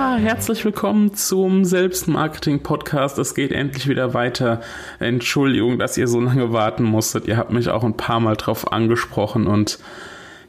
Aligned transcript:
Ja, 0.00 0.16
herzlich 0.16 0.64
willkommen 0.64 1.12
zum 1.12 1.66
Selbstmarketing-Podcast. 1.66 3.18
Es 3.18 3.34
geht 3.34 3.52
endlich 3.52 3.86
wieder 3.86 4.14
weiter. 4.14 4.62
Entschuldigung, 4.98 5.78
dass 5.78 5.98
ihr 5.98 6.08
so 6.08 6.20
lange 6.20 6.54
warten 6.54 6.84
musstet. 6.84 7.28
Ihr 7.28 7.36
habt 7.36 7.52
mich 7.52 7.68
auch 7.68 7.84
ein 7.84 7.98
paar 7.98 8.18
Mal 8.18 8.34
drauf 8.34 8.72
angesprochen 8.72 9.46
und 9.46 9.78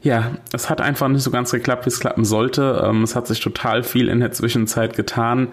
ja, 0.00 0.30
es 0.54 0.70
hat 0.70 0.80
einfach 0.80 1.08
nicht 1.08 1.22
so 1.22 1.30
ganz 1.30 1.50
geklappt, 1.52 1.84
wie 1.84 1.90
es 1.90 2.00
klappen 2.00 2.24
sollte. 2.24 2.82
Ähm, 2.82 3.02
es 3.02 3.14
hat 3.14 3.26
sich 3.26 3.40
total 3.40 3.82
viel 3.82 4.08
in 4.08 4.20
der 4.20 4.32
Zwischenzeit 4.32 4.96
getan. 4.96 5.48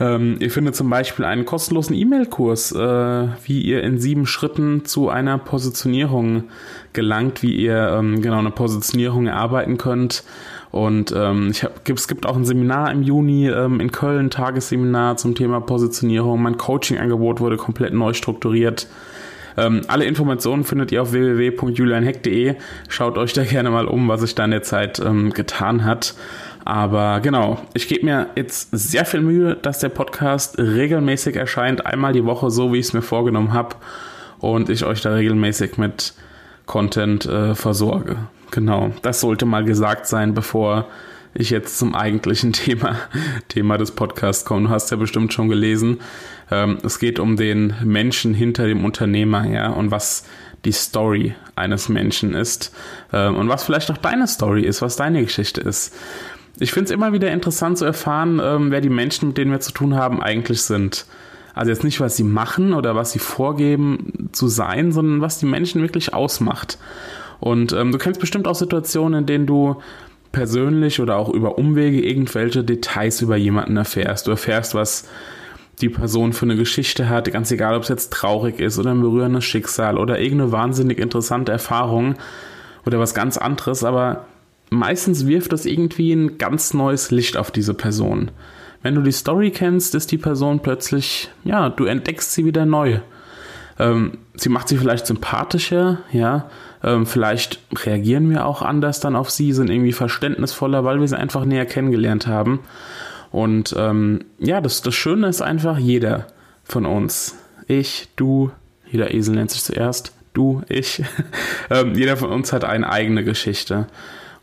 Ähm, 0.00 0.36
ihr 0.40 0.50
findet 0.50 0.74
zum 0.74 0.90
Beispiel 0.90 1.24
einen 1.24 1.44
kostenlosen 1.44 1.94
E-Mail-Kurs, 1.94 2.72
äh, 2.72 3.28
wie 3.44 3.60
ihr 3.60 3.82
in 3.84 3.98
sieben 3.98 4.26
Schritten 4.26 4.84
zu 4.84 5.08
einer 5.08 5.38
Positionierung 5.38 6.44
gelangt, 6.92 7.42
wie 7.42 7.54
ihr 7.54 7.96
ähm, 7.98 8.20
genau 8.20 8.38
eine 8.38 8.50
Positionierung 8.50 9.26
erarbeiten 9.28 9.78
könnt. 9.78 10.24
Und 10.72 11.14
ähm, 11.16 11.50
ich 11.52 11.62
hab, 11.62 11.88
es 11.88 12.08
gibt 12.08 12.26
auch 12.26 12.36
ein 12.36 12.44
Seminar 12.44 12.90
im 12.90 13.04
Juni 13.04 13.48
ähm, 13.48 13.78
in 13.78 13.92
Köln, 13.92 14.30
Tagesseminar 14.30 15.16
zum 15.16 15.36
Thema 15.36 15.60
Positionierung. 15.60 16.42
Mein 16.42 16.58
Coaching-Angebot 16.58 17.40
wurde 17.40 17.56
komplett 17.56 17.94
neu 17.94 18.12
strukturiert. 18.12 18.88
Ähm, 19.56 19.82
alle 19.86 20.04
Informationen 20.04 20.64
findet 20.64 20.90
ihr 20.90 21.02
auf 21.02 21.12
www.julianheck.de. 21.12 22.56
Schaut 22.88 23.18
euch 23.18 23.32
da 23.32 23.44
gerne 23.44 23.70
mal 23.70 23.86
um, 23.86 24.08
was 24.08 24.22
sich 24.22 24.34
da 24.34 24.44
in 24.44 24.50
der 24.50 24.64
Zeit 24.64 24.98
ähm, 24.98 25.32
getan 25.32 25.84
hat. 25.84 26.14
Aber 26.64 27.20
genau, 27.20 27.60
ich 27.74 27.88
gebe 27.88 28.06
mir 28.06 28.28
jetzt 28.36 28.70
sehr 28.72 29.04
viel 29.04 29.20
Mühe, 29.20 29.54
dass 29.54 29.80
der 29.80 29.90
Podcast 29.90 30.58
regelmäßig 30.58 31.36
erscheint, 31.36 31.84
einmal 31.84 32.12
die 32.14 32.24
Woche, 32.24 32.50
so 32.50 32.72
wie 32.72 32.78
ich 32.78 32.86
es 32.86 32.92
mir 32.94 33.02
vorgenommen 33.02 33.52
habe. 33.52 33.76
Und 34.38 34.70
ich 34.70 34.84
euch 34.84 35.02
da 35.02 35.12
regelmäßig 35.12 35.76
mit 35.76 36.14
Content 36.66 37.26
äh, 37.26 37.54
versorge. 37.54 38.16
Genau, 38.50 38.92
das 39.02 39.20
sollte 39.20 39.46
mal 39.46 39.64
gesagt 39.64 40.06
sein, 40.06 40.32
bevor 40.32 40.86
ich 41.34 41.50
jetzt 41.50 41.78
zum 41.78 41.94
eigentlichen 41.94 42.52
Thema, 42.54 42.96
Thema 43.48 43.76
des 43.76 43.90
Podcasts 43.90 44.44
komme. 44.44 44.68
Du 44.68 44.70
hast 44.70 44.90
ja 44.90 44.96
bestimmt 44.96 45.32
schon 45.34 45.48
gelesen. 45.48 46.00
Ähm, 46.50 46.78
es 46.82 46.98
geht 46.98 47.18
um 47.18 47.36
den 47.36 47.74
Menschen 47.84 48.32
hinter 48.32 48.66
dem 48.66 48.84
Unternehmer, 48.84 49.46
ja, 49.46 49.68
und 49.68 49.90
was 49.90 50.24
die 50.64 50.72
Story 50.72 51.34
eines 51.56 51.90
Menschen 51.90 52.34
ist 52.34 52.74
ähm, 53.12 53.36
und 53.36 53.48
was 53.48 53.64
vielleicht 53.64 53.90
auch 53.90 53.98
deine 53.98 54.26
Story 54.26 54.62
ist, 54.62 54.80
was 54.80 54.96
deine 54.96 55.22
Geschichte 55.22 55.60
ist. 55.60 55.94
Ich 56.58 56.72
finde 56.72 56.84
es 56.86 56.90
immer 56.90 57.12
wieder 57.12 57.30
interessant 57.32 57.78
zu 57.78 57.84
erfahren, 57.84 58.40
ähm, 58.42 58.70
wer 58.70 58.80
die 58.80 58.88
Menschen, 58.88 59.28
mit 59.28 59.38
denen 59.38 59.50
wir 59.50 59.60
zu 59.60 59.72
tun 59.72 59.96
haben, 59.96 60.22
eigentlich 60.22 60.62
sind. 60.62 61.06
Also 61.54 61.70
jetzt 61.70 61.84
nicht, 61.84 62.00
was 62.00 62.16
sie 62.16 62.24
machen 62.24 62.72
oder 62.72 62.94
was 62.96 63.12
sie 63.12 63.18
vorgeben 63.18 64.28
zu 64.32 64.48
sein, 64.48 64.92
sondern 64.92 65.20
was 65.20 65.38
die 65.38 65.46
Menschen 65.46 65.82
wirklich 65.82 66.12
ausmacht. 66.14 66.78
Und 67.40 67.72
ähm, 67.72 67.92
du 67.92 67.98
kennst 67.98 68.20
bestimmt 68.20 68.48
auch 68.48 68.54
Situationen, 68.54 69.20
in 69.20 69.26
denen 69.26 69.46
du 69.46 69.76
persönlich 70.32 71.00
oder 71.00 71.16
auch 71.16 71.28
über 71.28 71.58
Umwege 71.58 72.04
irgendwelche 72.04 72.64
Details 72.64 73.20
über 73.20 73.36
jemanden 73.36 73.76
erfährst. 73.76 74.26
Du 74.26 74.32
erfährst, 74.32 74.74
was 74.74 75.08
die 75.80 75.88
Person 75.88 76.32
für 76.32 76.46
eine 76.46 76.56
Geschichte 76.56 77.08
hat, 77.08 77.30
ganz 77.32 77.50
egal, 77.50 77.76
ob 77.76 77.82
es 77.82 77.88
jetzt 77.88 78.12
traurig 78.12 78.60
ist 78.60 78.78
oder 78.78 78.90
ein 78.90 79.00
berührendes 79.00 79.44
Schicksal 79.44 79.98
oder 79.98 80.20
irgendeine 80.20 80.52
wahnsinnig 80.52 80.98
interessante 80.98 81.52
Erfahrung 81.52 82.16
oder 82.86 82.98
was 82.98 83.14
ganz 83.14 83.38
anderes, 83.38 83.84
aber 83.84 84.24
meistens 84.70 85.26
wirft 85.26 85.52
das 85.52 85.66
irgendwie 85.66 86.12
ein 86.12 86.38
ganz 86.38 86.74
neues 86.74 87.10
Licht 87.10 87.36
auf 87.36 87.50
diese 87.50 87.74
Person. 87.74 88.30
Wenn 88.82 88.94
du 88.94 89.02
die 89.02 89.12
Story 89.12 89.50
kennst, 89.50 89.94
ist 89.94 90.12
die 90.12 90.18
Person 90.18 90.60
plötzlich, 90.60 91.30
ja, 91.42 91.70
du 91.70 91.84
entdeckst 91.86 92.32
sie 92.32 92.44
wieder 92.44 92.66
neu. 92.66 93.00
Ähm, 93.78 94.18
sie 94.34 94.50
macht 94.50 94.68
sie 94.68 94.76
vielleicht 94.76 95.06
sympathischer, 95.06 96.00
ja. 96.12 96.50
Ähm, 96.82 97.06
vielleicht 97.06 97.60
reagieren 97.74 98.28
wir 98.28 98.44
auch 98.44 98.60
anders 98.60 99.00
dann 99.00 99.16
auf 99.16 99.30
sie, 99.30 99.52
sind 99.52 99.70
irgendwie 99.70 99.92
verständnisvoller, 99.92 100.84
weil 100.84 101.00
wir 101.00 101.08
sie 101.08 101.18
einfach 101.18 101.46
näher 101.46 101.64
kennengelernt 101.64 102.26
haben. 102.26 102.60
Und 103.30 103.74
ähm, 103.76 104.20
ja, 104.38 104.60
das, 104.60 104.82
das 104.82 104.94
Schöne 104.94 105.28
ist 105.28 105.40
einfach, 105.40 105.78
jeder 105.78 106.26
von 106.62 106.84
uns, 106.86 107.36
ich, 107.66 108.08
du, 108.16 108.50
jeder 108.90 109.14
Esel 109.14 109.34
nennt 109.34 109.50
sich 109.50 109.64
zuerst, 109.64 110.12
du, 110.34 110.62
ich, 110.68 111.02
ähm, 111.70 111.94
jeder 111.94 112.16
von 112.16 112.30
uns 112.30 112.52
hat 112.52 112.64
eine 112.64 112.90
eigene 112.90 113.24
Geschichte. 113.24 113.86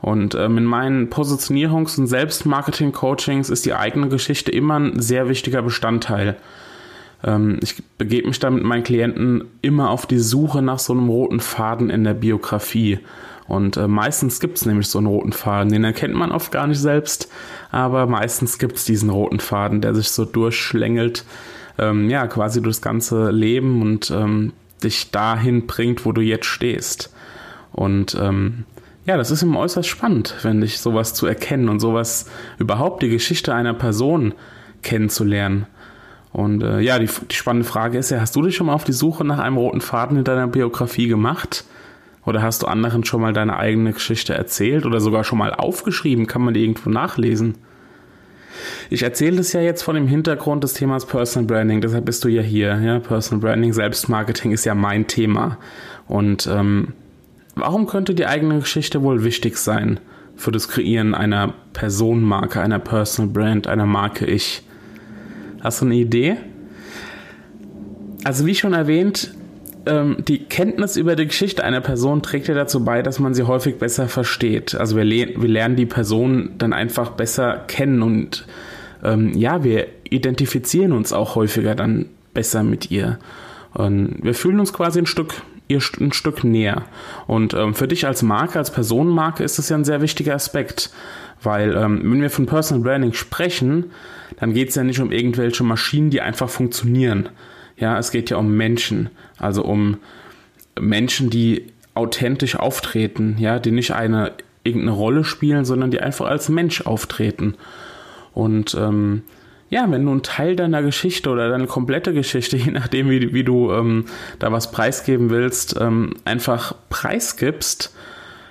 Und 0.02 0.34
ähm, 0.34 0.58
in 0.58 0.66
meinen 0.66 1.10
Positionierungs- 1.10 2.00
und 2.00 2.08
Selbstmarketing-Coachings 2.08 3.50
ist 3.50 3.66
die 3.66 3.76
eigene 3.76 4.10
Geschichte 4.10 4.52
immer 4.52 4.80
ein 4.80 5.00
sehr 5.00 5.30
wichtiger 5.30 5.62
Bestandteil. 5.62 6.38
Ähm, 7.24 7.60
ich 7.62 7.84
begebe 7.98 8.28
mich 8.28 8.40
da 8.40 8.50
mit 8.50 8.64
meinen 8.64 8.84
Klienten 8.84 9.44
immer 9.62 9.92
auf 9.92 10.08
die 10.08 10.20
Suche 10.20 10.62
nach 10.62 10.80
so 10.80 10.94
einem 10.94 11.10
roten 11.10 11.40
Faden 11.40 11.90
in 11.90 12.04
der 12.04 12.16
Biografie. 12.16 13.00
Und 13.48 13.78
äh, 13.78 13.88
meistens 13.88 14.40
gibt 14.40 14.58
es 14.58 14.66
nämlich 14.66 14.88
so 14.88 14.98
einen 14.98 15.08
roten 15.08 15.34
Faden, 15.34 15.72
den 15.72 15.84
erkennt 15.84 16.16
man 16.16 16.32
oft 16.32 16.52
gar 16.52 16.68
nicht 16.68 16.80
selbst, 16.80 17.30
aber 17.70 18.08
meistens 18.08 18.60
gibt 18.60 18.78
es 18.78 18.86
diesen 18.86 19.10
roten 19.10 19.40
Faden, 19.40 19.82
der 19.82 19.94
sich 19.94 20.10
so 20.10 20.26
durchschlängelt, 20.26 21.26
ähm, 21.78 22.10
ja, 22.10 22.28
quasi 22.28 22.62
durchs 22.62 22.82
ganze 22.82 23.30
Leben 23.30 23.82
und 23.82 24.10
ähm, 24.10 24.54
dich 24.84 25.12
dahin 25.12 25.68
bringt, 25.68 26.06
wo 26.06 26.12
du 26.12 26.22
jetzt 26.22 26.46
stehst. 26.46 27.14
Und 27.74 28.18
ähm, 28.20 28.64
ja, 29.06 29.18
das 29.18 29.32
ist 29.32 29.42
immer 29.42 29.60
äußerst 29.60 29.90
spannend, 29.90 30.36
wenn 30.44 30.62
ich 30.62 30.80
sowas 30.80 31.14
zu 31.14 31.26
erkennen 31.26 31.70
und 31.70 31.80
sowas 31.80 32.30
überhaupt 32.60 33.02
die 33.02 33.10
Geschichte 33.10 33.54
einer 33.54 33.74
Person 33.74 34.34
kennenzulernen. 34.84 35.66
Und 36.32 36.64
äh, 36.64 36.80
ja, 36.80 36.98
die, 37.00 37.10
die 37.30 37.36
spannende 37.36 37.68
Frage 37.68 37.98
ist 37.98 38.12
ja, 38.12 38.22
hast 38.22 38.36
du 38.36 38.42
dich 38.42 38.56
schon 38.56 38.68
mal 38.68 38.74
auf 38.74 38.84
die 38.84 38.94
Suche 38.94 39.26
nach 39.26 39.40
einem 39.40 39.58
roten 39.58 39.82
Faden 39.82 40.18
in 40.18 40.24
deiner 40.24 40.48
Biografie 40.48 41.08
gemacht? 41.08 41.66
Oder 42.26 42.42
hast 42.42 42.62
du 42.62 42.68
anderen 42.68 43.04
schon 43.04 43.22
mal 43.22 43.34
deine 43.34 43.58
eigene 43.58 43.94
Geschichte 43.94 44.34
erzählt 44.34 44.86
oder 44.86 45.00
sogar 45.02 45.24
schon 45.24 45.40
mal 45.40 45.54
aufgeschrieben? 45.54 46.28
Kann 46.28 46.44
man 46.44 46.54
die 46.54 46.62
irgendwo 46.64 46.90
nachlesen? 46.90 47.56
Ich 48.92 49.02
erzähle 49.02 49.38
das 49.38 49.54
ja 49.54 49.62
jetzt 49.62 49.82
von 49.82 49.96
dem 49.96 50.08
Hintergrund 50.08 50.64
des 50.64 50.74
Themas 50.74 51.06
Personal 51.06 51.48
Branding, 51.48 51.82
deshalb 51.82 52.06
bist 52.06 52.24
du 52.24 52.28
ja 52.28 52.44
hier. 52.44 52.80
Ja? 52.80 53.00
Personal 53.00 53.42
Branding, 53.42 53.74
Selbstmarketing 53.74 54.52
ist 54.52 54.66
ja 54.66 54.76
mein 54.76 55.08
Thema. 55.08 55.58
Und 56.08 56.48
ähm, 56.48 56.94
Warum 57.56 57.88
könnte 57.88 58.16
die 58.16 58.26
eigene 58.26 58.60
Geschichte 58.60 59.02
wohl 59.04 59.24
wichtig 59.24 59.58
sein 59.58 60.00
für 60.36 60.52
das 60.52 60.68
Kreieren 60.68 61.14
einer 61.14 61.54
Personenmarke, 61.74 62.62
einer 62.62 62.80
Personal 62.80 63.32
Brand, 63.32 63.68
einer 63.68 63.86
Marke 63.86 64.26
Ich? 64.26 64.64
Hast 65.62 65.82
du 65.82 65.86
eine 65.86 65.96
Idee? 65.96 66.38
Also 68.24 68.46
wie 68.46 68.56
schon 68.56 68.74
erwähnt, 68.74 69.34
ähm, 69.86 70.18
die 70.28 70.46
Kenntnis 70.46 70.96
über 70.96 71.16
die 71.16 71.28
Geschichte 71.28 71.64
einer 71.64 71.82
Person 71.82 72.22
trägt 72.22 72.48
ja 72.48 72.54
dazu 72.54 72.84
bei, 72.84 73.02
dass 73.02 73.20
man 73.20 73.34
sie 73.34 73.44
häufig 73.44 73.78
besser 73.78 74.08
versteht. 74.08 74.76
Also 74.76 74.96
wir, 74.96 75.06
wir 75.06 75.50
lernen 75.50 75.76
die 75.76 75.86
Person 75.86 76.52
dann 76.58 76.74
einfach 76.74 77.12
besser 77.12 77.64
kennen 77.68 78.02
und 78.02 78.46
ähm, 79.04 79.34
ja, 79.36 79.64
wir 79.64 79.88
identifizieren 80.10 80.92
uns 80.92 81.14
auch 81.14 81.36
häufiger 81.36 81.76
dann 81.76 82.08
besser 82.34 82.64
mit 82.64 82.92
ihr. 82.92 83.20
Und 83.74 84.20
wir 84.22 84.34
fühlen 84.34 84.60
uns 84.60 84.74
quasi 84.74 85.00
ein 85.00 85.06
Stück 85.06 85.42
ihr 85.72 85.82
ein 86.00 86.14
Stück 86.14 86.44
näher. 86.44 86.84
Und 87.28 87.54
ähm, 87.54 87.74
für 87.74 87.88
dich 87.88 88.06
als 88.06 88.22
Marke, 88.22 88.60
als 88.60 88.72
Personenmarke 88.72 89.44
ist 89.44 89.58
das 89.58 89.70
ja 89.70 89.78
ein 89.78 89.86
sehr 89.86 90.02
wichtiger 90.02 90.36
Aspekt. 90.36 90.92
Weil 91.42 91.76
ähm, 91.76 92.02
wenn 92.04 92.22
wir 92.22 92.30
von 92.30 92.46
Personal 92.46 92.84
Branding 92.84 93.14
sprechen, 93.14 93.92
dann 94.40 94.54
geht 94.54 94.70
es 94.70 94.76
ja 94.76 94.84
nicht 94.84 95.00
um 95.00 95.12
irgendwelche 95.12 95.64
Maschinen, 95.64 96.10
die 96.10 96.22
einfach 96.22 96.50
funktionieren. 96.50 97.30
Ja, 97.78 97.98
es 97.98 98.12
geht 98.12 98.30
ja 98.30 98.38
um 98.38 98.56
Menschen. 98.56 99.10
Also 99.38 99.64
um 99.64 99.98
Menschen, 100.80 101.30
die 101.30 101.68
authentisch 101.94 102.56
auftreten, 102.56 103.36
ja, 103.40 103.60
die 103.60 103.72
nicht 103.72 103.94
eine 103.94 104.34
irgendeine 104.64 104.92
Rolle 104.92 105.24
spielen, 105.24 105.66
sondern 105.66 105.92
die 105.92 106.00
einfach 106.00 106.28
als 106.28 106.50
Mensch 106.50 106.82
auftreten. 106.82 107.56
Und 108.34 108.76
ähm, 108.80 109.24
ja, 109.72 109.90
wenn 109.90 110.06
du 110.06 110.12
einen 110.12 110.22
Teil 110.22 110.58
deiner 110.58 110.84
Geschichte 110.84 111.30
oder 111.30 111.50
deine 111.50 111.66
komplette 111.66 112.14
Geschichte, 112.14 112.58
je 112.58 112.72
nachdem, 112.72 113.10
wie, 113.10 113.34
wie 113.34 113.44
du 113.44 113.72
ähm, 113.72 114.06
da 114.38 114.52
was 114.52 114.72
preisgeben 114.72 115.32
willst, 115.32 115.76
ähm, 115.80 116.14
einfach 116.26 116.76
preisgibst, 116.90 117.96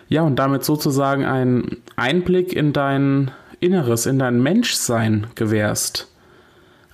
ja, 0.08 0.22
und 0.22 0.37
damit 0.37 0.64
sozusagen 0.64 1.25
einen 1.25 1.76
Einblick 1.94 2.52
in 2.52 2.72
dein 2.72 3.31
Inneres, 3.61 4.06
in 4.06 4.19
dein 4.19 4.43
Menschsein 4.43 5.28
gewährst, 5.37 6.08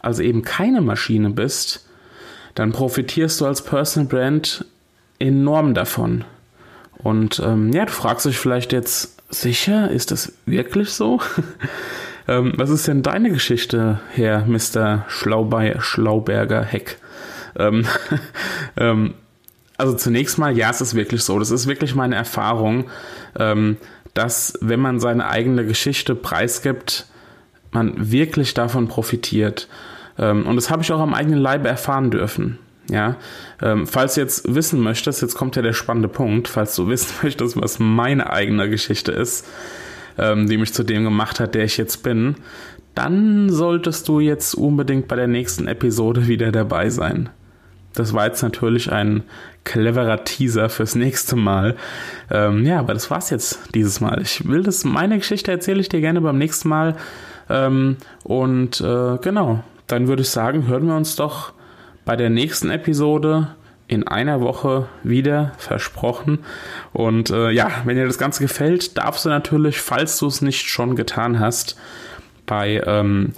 also 0.00 0.22
eben 0.22 0.42
keine 0.42 0.82
Maschine 0.82 1.30
bist, 1.30 1.88
dann 2.54 2.72
profitierst 2.72 3.40
du 3.40 3.46
als 3.46 3.62
Personal 3.62 4.08
Brand 4.08 4.66
enorm 5.18 5.72
davon. 5.72 6.24
Und 6.98 7.40
ähm, 7.44 7.72
ja, 7.72 7.86
du 7.86 7.92
fragst 7.92 8.26
dich 8.26 8.36
vielleicht 8.36 8.72
jetzt, 8.72 9.16
sicher, 9.28 9.90
ist 9.90 10.10
das 10.10 10.32
wirklich 10.46 10.90
so? 10.90 11.20
Ähm, 12.28 12.54
was 12.56 12.70
ist 12.70 12.88
denn 12.88 13.02
deine 13.02 13.30
Geschichte, 13.30 14.00
Herr 14.12 14.44
Mr. 14.46 15.04
Schlaubei 15.08 15.76
Schlauberger 15.78 16.62
Heck? 16.62 16.98
Ähm, 17.58 17.86
ähm, 18.76 19.14
also 19.76 19.94
zunächst 19.94 20.38
mal, 20.38 20.56
ja, 20.56 20.70
es 20.70 20.80
ist 20.80 20.94
wirklich 20.94 21.22
so. 21.22 21.38
Das 21.38 21.50
ist 21.50 21.66
wirklich 21.66 21.94
meine 21.94 22.16
Erfahrung, 22.16 22.86
ähm, 23.38 23.76
dass 24.14 24.58
wenn 24.60 24.80
man 24.80 25.00
seine 25.00 25.28
eigene 25.28 25.66
Geschichte 25.66 26.14
preisgibt, 26.14 27.06
man 27.72 28.10
wirklich 28.10 28.54
davon 28.54 28.88
profitiert. 28.88 29.68
Ähm, 30.18 30.46
und 30.46 30.56
das 30.56 30.70
habe 30.70 30.82
ich 30.82 30.92
auch 30.92 31.00
am 31.00 31.14
eigenen 31.14 31.38
Leibe 31.38 31.68
erfahren 31.68 32.10
dürfen. 32.10 32.58
Ja, 32.88 33.16
ähm, 33.60 33.86
falls 33.86 34.14
du 34.14 34.20
jetzt 34.20 34.54
wissen 34.54 34.80
möchtest, 34.80 35.20
jetzt 35.20 35.34
kommt 35.34 35.56
ja 35.56 35.62
der 35.62 35.72
spannende 35.72 36.08
Punkt, 36.08 36.46
falls 36.46 36.76
du 36.76 36.88
wissen 36.88 37.12
möchtest, 37.22 37.60
was 37.60 37.78
meine 37.78 38.32
eigene 38.32 38.70
Geschichte 38.70 39.12
ist, 39.12 39.46
ähm, 40.18 40.48
die 40.48 40.58
mich 40.58 40.72
zu 40.72 40.82
dem 40.82 41.04
gemacht 41.04 41.40
hat, 41.40 41.54
der 41.54 41.64
ich 41.64 41.76
jetzt 41.76 42.02
bin, 42.02 42.36
dann 42.94 43.50
solltest 43.50 44.08
du 44.08 44.20
jetzt 44.20 44.54
unbedingt 44.54 45.08
bei 45.08 45.16
der 45.16 45.26
nächsten 45.26 45.68
Episode 45.68 46.28
wieder 46.28 46.50
dabei 46.50 46.88
sein. 46.88 47.28
Das 47.94 48.12
war 48.12 48.26
jetzt 48.26 48.42
natürlich 48.42 48.92
ein 48.92 49.22
cleverer 49.64 50.24
Teaser 50.24 50.68
fürs 50.68 50.94
nächste 50.94 51.34
Mal. 51.34 51.76
Ähm, 52.30 52.64
ja, 52.64 52.78
aber 52.78 52.94
das 52.94 53.10
war's 53.10 53.30
jetzt 53.30 53.58
dieses 53.74 54.00
Mal. 54.00 54.20
Ich 54.22 54.46
will 54.46 54.62
das, 54.62 54.84
meine 54.84 55.18
Geschichte 55.18 55.50
erzähle 55.50 55.80
ich 55.80 55.88
dir 55.88 56.00
gerne 56.00 56.20
beim 56.20 56.38
nächsten 56.38 56.68
Mal. 56.68 56.96
Ähm, 57.48 57.96
und 58.22 58.80
äh, 58.80 59.18
genau, 59.18 59.64
dann 59.86 60.08
würde 60.08 60.22
ich 60.22 60.30
sagen, 60.30 60.66
hören 60.66 60.86
wir 60.86 60.96
uns 60.96 61.16
doch 61.16 61.52
bei 62.04 62.16
der 62.16 62.30
nächsten 62.30 62.70
Episode 62.70 63.48
in 63.88 64.06
einer 64.06 64.40
Woche 64.40 64.88
wieder 65.02 65.52
versprochen. 65.58 66.40
Und 66.92 67.30
äh, 67.30 67.50
ja, 67.50 67.70
wenn 67.84 67.96
dir 67.96 68.06
das 68.06 68.18
Ganze 68.18 68.42
gefällt, 68.42 68.98
darfst 68.98 69.24
du 69.24 69.28
natürlich, 69.28 69.80
falls 69.80 70.18
du 70.18 70.26
es 70.26 70.42
nicht 70.42 70.68
schon 70.68 70.96
getan 70.96 71.38
hast, 71.38 71.76
bei 72.46 72.82
ähm, 72.84 73.32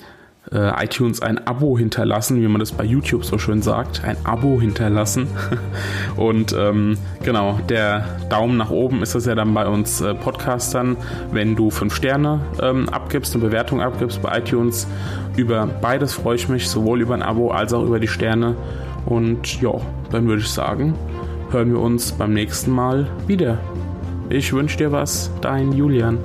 äh, 0.52 0.84
iTunes 0.84 1.20
ein 1.20 1.46
Abo 1.46 1.78
hinterlassen, 1.78 2.40
wie 2.40 2.48
man 2.48 2.60
das 2.60 2.72
bei 2.72 2.84
YouTube 2.84 3.24
so 3.24 3.38
schön 3.38 3.62
sagt. 3.62 4.02
Ein 4.04 4.16
Abo 4.24 4.60
hinterlassen. 4.60 5.26
Und 6.16 6.54
ähm, 6.58 6.96
genau, 7.22 7.58
der 7.68 8.06
Daumen 8.30 8.56
nach 8.56 8.70
oben 8.70 9.02
ist 9.02 9.14
das 9.14 9.26
ja 9.26 9.34
dann 9.34 9.52
bei 9.52 9.66
uns 9.66 10.00
äh, 10.00 10.14
Podcastern, 10.14 10.96
wenn 11.32 11.56
du 11.56 11.70
fünf 11.70 11.94
Sterne 11.94 12.40
ähm, 12.62 12.88
abgibst, 12.88 13.34
eine 13.34 13.44
Bewertung 13.44 13.80
abgibst 13.82 14.22
bei 14.22 14.38
iTunes. 14.38 14.86
Über 15.36 15.66
beides 15.66 16.14
freue 16.14 16.36
ich 16.36 16.48
mich, 16.48 16.68
sowohl 16.68 17.00
über 17.00 17.14
ein 17.14 17.22
Abo 17.22 17.50
als 17.50 17.72
auch 17.72 17.84
über 17.84 18.00
die 18.00 18.08
Sterne. 18.08 18.56
Und 19.08 19.60
ja, 19.62 19.72
dann 20.10 20.26
würde 20.28 20.42
ich 20.42 20.48
sagen, 20.48 20.94
hören 21.50 21.72
wir 21.72 21.80
uns 21.80 22.12
beim 22.12 22.34
nächsten 22.34 22.70
Mal 22.70 23.08
wieder. 23.26 23.58
Ich 24.28 24.52
wünsche 24.52 24.76
dir 24.76 24.92
was, 24.92 25.30
dein 25.40 25.72
Julian. 25.72 26.18